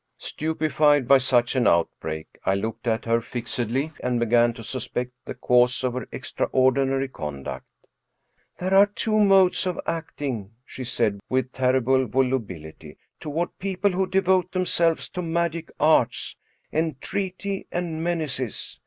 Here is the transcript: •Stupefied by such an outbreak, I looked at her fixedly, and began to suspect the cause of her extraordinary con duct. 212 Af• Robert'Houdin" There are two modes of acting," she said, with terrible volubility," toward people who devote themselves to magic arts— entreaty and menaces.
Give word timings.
•Stupefied 0.16 1.06
by 1.06 1.18
such 1.18 1.54
an 1.54 1.66
outbreak, 1.66 2.38
I 2.46 2.54
looked 2.54 2.86
at 2.86 3.04
her 3.04 3.20
fixedly, 3.20 3.92
and 4.02 4.18
began 4.18 4.54
to 4.54 4.64
suspect 4.64 5.12
the 5.26 5.34
cause 5.34 5.84
of 5.84 5.92
her 5.92 6.08
extraordinary 6.10 7.06
con 7.06 7.42
duct. 7.42 7.66
212 8.58 8.60
Af• 8.60 8.60
Robert'Houdin" 8.60 8.60
There 8.60 8.78
are 8.78 8.86
two 8.94 9.20
modes 9.22 9.66
of 9.66 9.80
acting," 9.86 10.52
she 10.64 10.84
said, 10.84 11.20
with 11.28 11.52
terrible 11.52 12.06
volubility," 12.06 12.96
toward 13.20 13.58
people 13.58 13.90
who 13.90 14.06
devote 14.06 14.52
themselves 14.52 15.06
to 15.10 15.20
magic 15.20 15.68
arts— 15.78 16.36
entreaty 16.72 17.66
and 17.70 18.02
menaces. 18.02 18.78